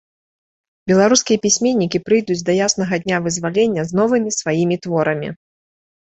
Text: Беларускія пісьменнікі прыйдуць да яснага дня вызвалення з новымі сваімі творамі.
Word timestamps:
Беларускія 0.91 1.41
пісьменнікі 1.43 1.99
прыйдуць 2.07 2.37
да 2.47 2.55
яснага 2.67 2.93
дня 3.03 3.17
вызвалення 3.25 3.81
з 3.89 3.99
новымі 3.99 4.33
сваімі 4.39 4.79
творамі. 4.87 5.29